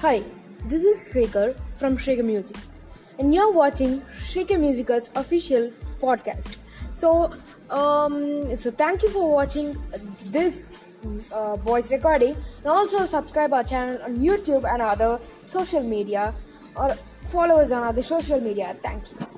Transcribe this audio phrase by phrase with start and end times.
[0.00, 0.22] Hi,
[0.66, 2.56] this is Shrekar from Shrekar Music,
[3.18, 5.70] and you're watching Shrekar Musical's official
[6.02, 6.58] podcast.
[6.92, 7.32] So,
[7.70, 9.74] um, so thank you for watching
[10.26, 10.84] this
[11.32, 16.34] uh, voice recording, and also subscribe our channel on YouTube and other social media,
[16.76, 16.94] or
[17.32, 18.76] follow us on other social media.
[18.82, 19.35] Thank you.